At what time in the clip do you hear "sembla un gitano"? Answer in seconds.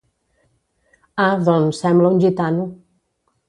1.85-2.65